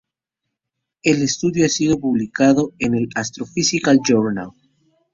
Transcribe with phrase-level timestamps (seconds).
[1.03, 4.49] El estudio ha sido publicado en el "Astrophysical Journal".